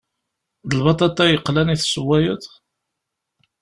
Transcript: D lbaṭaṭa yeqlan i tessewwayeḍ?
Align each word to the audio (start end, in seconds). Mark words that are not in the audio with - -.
D 0.69 0.71
lbaṭaṭa 0.79 1.23
yeqlan 1.27 1.73
i 1.73 1.75
tessewwayeḍ? 1.79 2.43